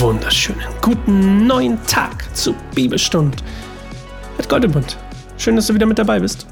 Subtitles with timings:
[0.00, 3.44] wunderschönen guten neuen Tag zu Bibelstund
[4.38, 4.96] mit Goldemund.
[5.36, 6.46] Schön, dass du wieder mit dabei bist.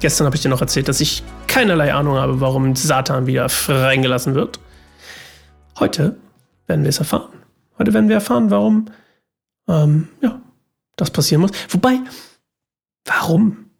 [0.00, 4.34] Gestern habe ich dir noch erzählt, dass ich keinerlei Ahnung habe, warum Satan wieder freigelassen
[4.34, 4.60] wird.
[5.78, 6.18] Heute
[6.66, 7.32] werden wir es erfahren.
[7.78, 8.90] Heute werden wir erfahren, warum
[9.66, 10.42] ähm, ja,
[10.96, 11.52] das passieren muss.
[11.70, 12.00] Wobei,
[13.06, 13.70] warum?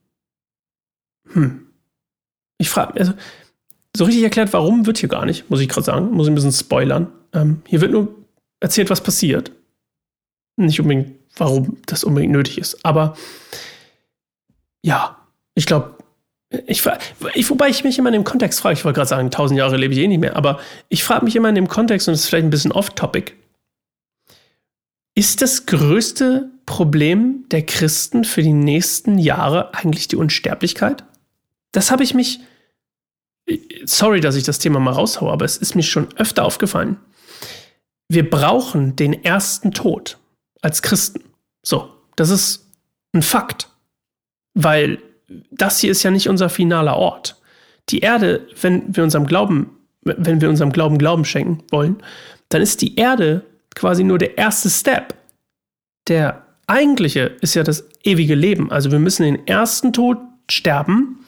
[1.34, 1.66] Hm.
[2.56, 3.12] Ich frage, mich, also,
[3.94, 6.10] so richtig erklärt, warum, wird hier gar nicht, muss ich gerade sagen.
[6.12, 7.12] Muss ich ein bisschen spoilern.
[7.34, 8.23] Ähm, hier wird nur
[8.64, 9.52] erzählt, was passiert.
[10.56, 12.84] Nicht unbedingt, warum das unbedingt nötig ist.
[12.84, 13.16] Aber
[14.82, 15.16] ja,
[15.54, 15.98] ich glaube,
[16.66, 16.82] ich,
[17.34, 19.76] ich, wobei ich mich immer in dem Kontext frage, ich wollte gerade sagen, tausend Jahre
[19.76, 22.22] lebe ich eh nicht mehr, aber ich frage mich immer in dem Kontext, und das
[22.22, 23.32] ist vielleicht ein bisschen off-topic,
[25.14, 31.04] ist das größte Problem der Christen für die nächsten Jahre eigentlich die Unsterblichkeit?
[31.72, 32.40] Das habe ich mich,
[33.84, 36.98] sorry, dass ich das Thema mal raushaue, aber es ist mir schon öfter aufgefallen
[38.08, 40.18] wir brauchen den ersten Tod
[40.62, 41.24] als Christen.
[41.62, 42.70] So, das ist
[43.12, 43.68] ein Fakt.
[44.54, 44.98] Weil
[45.50, 47.40] das hier ist ja nicht unser finaler Ort.
[47.88, 49.70] Die Erde, wenn wir unserem Glauben,
[50.02, 52.02] wenn wir unserem Glauben Glauben schenken wollen,
[52.50, 53.44] dann ist die Erde
[53.74, 55.14] quasi nur der erste Step.
[56.08, 58.70] Der eigentliche ist ja das ewige Leben.
[58.70, 60.18] Also wir müssen den ersten Tod
[60.50, 61.23] sterben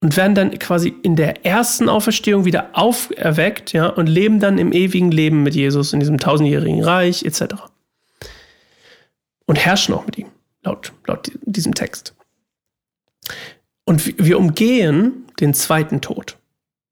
[0.00, 4.72] und werden dann quasi in der ersten Auferstehung wieder auferweckt, ja, und leben dann im
[4.72, 7.54] ewigen Leben mit Jesus in diesem tausendjährigen Reich etc.
[9.46, 10.28] Und herrschen auch mit ihm,
[10.62, 12.14] laut, laut diesem Text.
[13.84, 16.36] Und wir umgehen den zweiten Tod.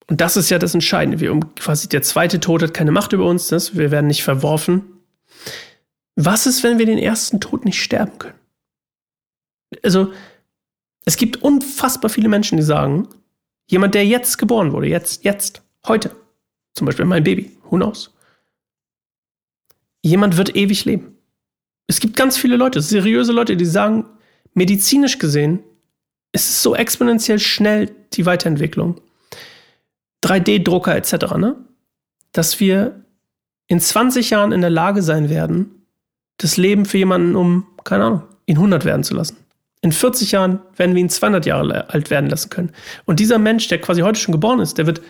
[0.06, 1.20] Und das ist ja das Entscheidende.
[1.20, 4.22] Wir um, quasi der zweite Tod hat keine Macht über uns, das, wir werden nicht
[4.22, 4.82] verworfen.
[6.16, 8.38] Was ist, wenn wir den ersten Tod nicht sterben können?
[9.82, 10.12] Also,
[11.04, 13.08] es gibt unfassbar viele Menschen, die sagen,
[13.66, 16.14] jemand, der jetzt geboren wurde, jetzt, jetzt, heute,
[16.74, 18.10] zum Beispiel mein Baby, who knows?
[20.02, 21.16] Jemand wird ewig leben.
[21.86, 24.06] Es gibt ganz viele Leute, seriöse Leute, die sagen,
[24.54, 25.60] medizinisch gesehen,
[26.32, 29.00] ist es so exponentiell schnell, die Weiterentwicklung.
[30.24, 31.56] 3D-Drucker etc., ne?
[32.32, 33.04] dass wir
[33.66, 35.86] in 20 Jahren in der Lage sein werden,
[36.38, 39.43] das Leben für jemanden um, keine Ahnung, ihn 100 werden zu lassen.
[39.84, 42.72] In 40 Jahren werden wir ihn 200 Jahre alt werden lassen können.
[43.04, 45.02] Und dieser Mensch, der quasi heute schon geboren ist, der wird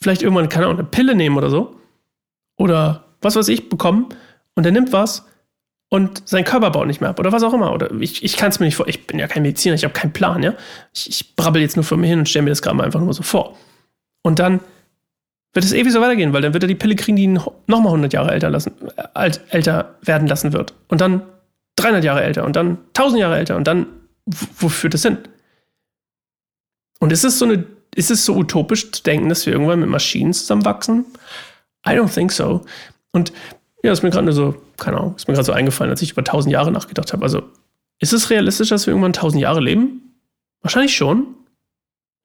[0.00, 1.74] vielleicht irgendwann, keine Ahnung, eine Pille nehmen oder so.
[2.56, 4.06] Oder was weiß ich, bekommen.
[4.54, 5.24] Und der nimmt was
[5.88, 7.72] und sein Körper baut nicht mehr ab oder was auch immer.
[7.72, 8.86] Oder ich, ich kann es mir nicht vor.
[8.86, 10.54] Ich bin ja kein Mediziner, ich habe keinen Plan, ja.
[10.94, 13.00] Ich, ich brabbel jetzt nur vor mir hin und stelle mir das gerade mal einfach
[13.00, 13.56] nur so vor.
[14.22, 14.60] Und dann
[15.52, 17.86] wird es ewig so weitergehen, weil dann wird er die Pille kriegen, die ihn nochmal
[17.88, 20.74] 100 Jahre älter, lassen, äh, alt, älter werden lassen wird.
[20.86, 21.22] Und dann
[21.76, 23.86] 300 Jahre älter und dann 1000 Jahre älter und dann,
[24.58, 25.18] wo führt das hin?
[26.98, 27.64] Und ist es so eine,
[27.94, 31.04] ist es so utopisch zu denken, dass wir irgendwann mit Maschinen zusammenwachsen?
[31.86, 32.64] I don't think so.
[33.12, 33.32] Und
[33.82, 36.22] ja, ist mir gerade so, keine Ahnung, ist mir gerade so eingefallen, als ich über
[36.22, 37.22] 1000 Jahre nachgedacht habe.
[37.22, 37.42] Also,
[37.98, 40.20] ist es realistisch, dass wir irgendwann 1000 Jahre leben?
[40.60, 41.28] Wahrscheinlich schon.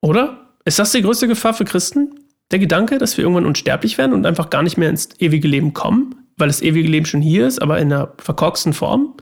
[0.01, 0.49] Oder?
[0.65, 2.19] Ist das die größte Gefahr für Christen?
[2.51, 5.73] Der Gedanke, dass wir irgendwann unsterblich werden und einfach gar nicht mehr ins ewige Leben
[5.73, 6.20] kommen?
[6.41, 9.15] Weil das ewige Leben schon hier ist, aber in einer verkorksten Form.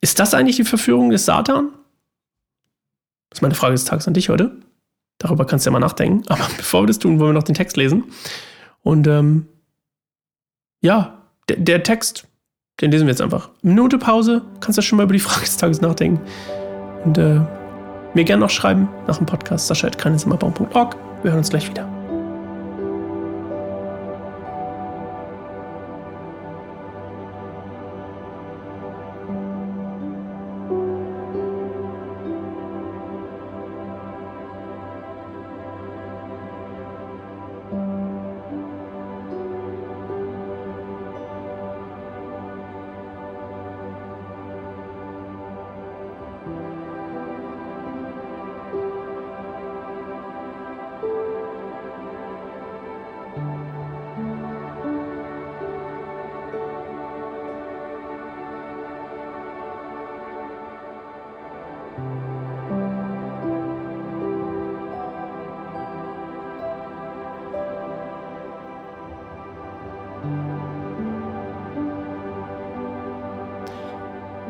[0.00, 1.70] Ist das eigentlich die Verführung des Satan?
[3.28, 4.56] Das ist meine Frage des Tages an dich heute.
[5.18, 6.22] Darüber kannst du ja mal nachdenken.
[6.28, 8.04] Aber bevor wir das tun, wollen wir noch den Text lesen.
[8.82, 9.46] Und ähm,
[10.80, 12.26] ja, der, der Text,
[12.80, 13.50] den lesen wir jetzt einfach.
[13.62, 16.20] Minute Pause, kannst du schon mal über die Frage des Tages nachdenken.
[17.04, 17.40] Und äh,
[18.14, 19.68] mir gerne noch schreiben nach dem Podcast.
[19.68, 20.96] sascha.keinezimmerbaum.org.
[21.22, 22.01] Wir hören uns gleich wieder.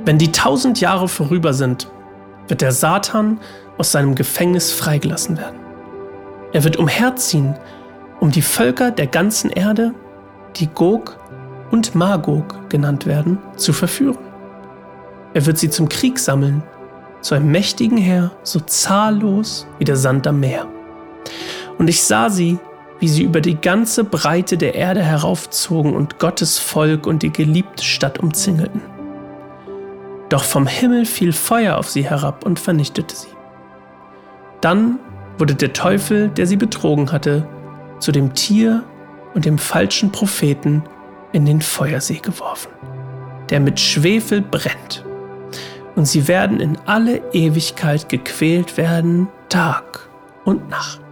[0.05, 1.89] Wenn die tausend Jahre vorüber sind,
[2.49, 3.39] wird der Satan
[3.79, 5.61] aus seinem Gefängnis freigelassen werden.
[6.53, 7.55] Er wird umherziehen,
[8.19, 9.95] um die Völker der ganzen Erde,
[10.57, 11.19] die Gog
[11.71, 14.19] und Magog genannt werden, zu verführen.
[15.35, 16.65] Er wird sie zum Krieg sammeln,
[17.21, 20.67] zu einem mächtigen Heer, so zahllos wie der Sand am Meer.
[21.79, 22.59] Und ich sah sie,
[22.99, 27.85] wie sie über die ganze Breite der Erde heraufzogen und Gottes Volk und die geliebte
[27.85, 28.92] Stadt umzingelten.
[30.33, 33.29] Doch vom Himmel fiel Feuer auf sie herab und vernichtete sie.
[34.63, 34.99] Dann
[35.37, 37.47] wurde der Teufel, der sie betrogen hatte,
[37.99, 38.83] zu dem Tier
[39.35, 40.85] und dem falschen Propheten
[41.33, 42.73] in den Feuersee geworfen,
[43.51, 45.05] der mit Schwefel brennt.
[45.97, 50.09] Und sie werden in alle Ewigkeit gequält werden, Tag
[50.47, 51.03] und Nacht.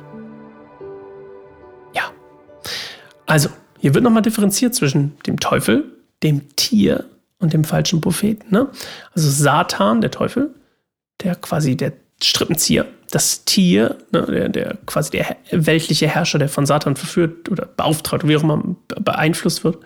[3.30, 5.84] Also, hier wird nochmal differenziert zwischen dem Teufel,
[6.24, 7.04] dem Tier
[7.40, 8.46] und dem falschen Propheten.
[8.50, 8.68] Ne?
[9.14, 10.54] Also Satan, der Teufel,
[11.22, 11.92] der quasi der
[12.22, 17.66] Strippenzieher, das Tier, ne, der, der quasi der weltliche Herrscher, der von Satan verführt oder
[17.66, 18.62] beauftragt, wie auch immer
[19.00, 19.78] beeinflusst wird,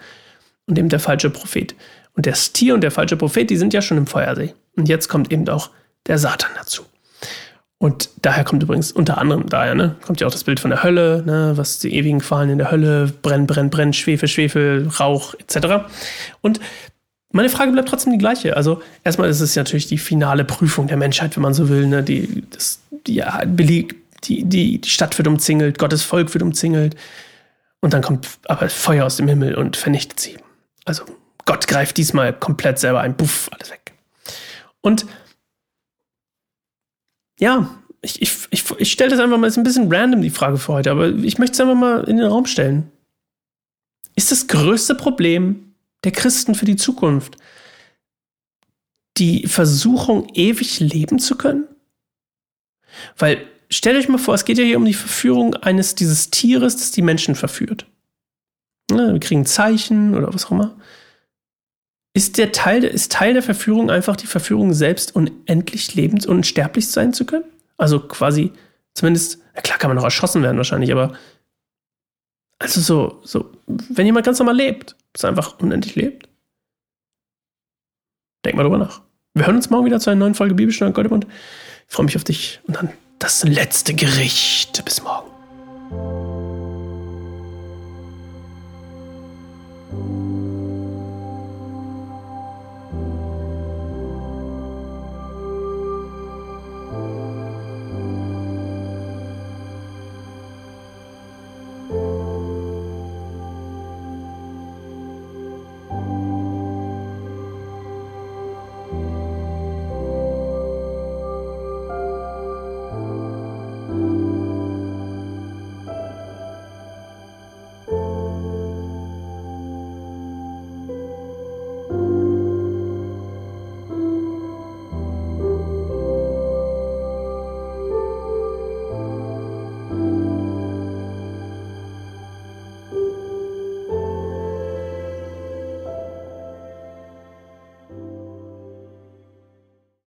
[0.66, 1.74] und eben der falsche Prophet.
[2.14, 4.54] Und das Tier und der falsche Prophet, die sind ja schon im Feuersee.
[4.76, 5.70] Und jetzt kommt eben auch
[6.06, 6.82] der Satan dazu.
[7.78, 10.82] Und daher kommt übrigens unter anderem daher, ne, kommt ja auch das Bild von der
[10.82, 15.34] Hölle, ne, was die ewigen Qualen in der Hölle, brenn, brenn, brenn, Schwefel, Schwefel, Rauch
[15.34, 15.84] etc.
[16.40, 16.60] Und
[17.34, 18.56] meine Frage bleibt trotzdem die gleiche.
[18.56, 21.88] Also erstmal ist es natürlich die finale Prüfung der Menschheit, wenn man so will.
[21.88, 22.04] Ne?
[22.04, 23.88] Die, das, die, die,
[24.22, 26.94] die, die Stadt wird umzingelt, Gottes Volk wird umzingelt.
[27.80, 30.36] Und dann kommt aber Feuer aus dem Himmel und vernichtet sie.
[30.84, 31.04] Also
[31.44, 33.16] Gott greift diesmal komplett selber ein.
[33.16, 33.94] Puff, alles weg.
[34.80, 35.04] Und
[37.40, 37.68] ja,
[38.00, 40.72] ich, ich, ich, ich stelle das einfach mal, ist ein bisschen random, die Frage für
[40.72, 42.92] heute, aber ich möchte es einfach mal in den Raum stellen.
[44.14, 45.73] Ist das größte Problem
[46.04, 47.36] der Christen für die Zukunft
[49.16, 51.68] die Versuchung, ewig leben zu können?
[53.16, 56.76] Weil, stellt euch mal vor, es geht ja hier um die Verführung eines dieses Tieres,
[56.76, 57.86] das die Menschen verführt.
[58.90, 60.76] Ja, wir kriegen Zeichen oder was auch immer.
[62.12, 66.88] Ist der Teil, ist Teil der Verführung einfach die Verführung selbst, unendlich lebend und unsterblich
[66.88, 67.44] sein zu können?
[67.76, 68.52] Also quasi,
[68.94, 71.14] zumindest, ja klar kann man noch erschossen werden wahrscheinlich, aber
[72.64, 76.28] also so, so, wenn jemand ganz normal lebt, er einfach unendlich lebt.
[78.44, 79.02] Denk mal drüber nach.
[79.34, 81.26] Wir hören uns morgen wieder zu einer neuen Folge Bibelstunde Gottesmund.
[81.88, 84.82] Ich freue mich auf dich und dann das letzte Gericht.
[84.84, 85.33] Bis morgen.